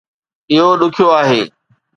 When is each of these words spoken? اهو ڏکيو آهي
اهو 0.51 0.71
ڏکيو 0.79 1.07
آهي 1.19 1.41